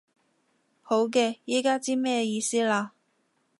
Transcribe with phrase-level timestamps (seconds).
[0.81, 2.93] 好嘅，依家知咩意思啦